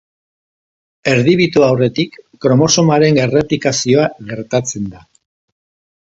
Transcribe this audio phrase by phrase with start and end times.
[1.09, 5.03] Erdibitu aurretik kromosomaren erreplikazioa gertatzen da.